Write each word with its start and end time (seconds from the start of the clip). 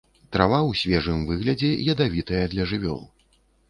Трава 0.35 0.57
ў 0.69 0.71
свежым 0.81 1.21
выглядзе 1.29 1.71
ядавітая 1.97 2.45
для 2.59 2.71
жывёл. 2.77 3.03